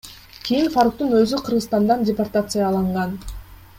Кийин 0.47 0.69
Фаруктун 0.75 1.13
өзү 1.19 1.41
Кыргызстандан 1.49 2.09
департацияланган. 2.09 3.15